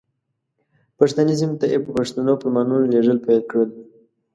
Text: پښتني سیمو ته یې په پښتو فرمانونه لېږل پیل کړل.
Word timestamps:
پښتني 0.97 1.33
سیمو 1.39 1.59
ته 1.61 1.65
یې 1.71 1.79
په 1.85 1.89
پښتو 1.97 2.35
فرمانونه 2.41 2.85
لېږل 2.93 3.17
پیل 3.25 3.41
کړل. 3.49 3.69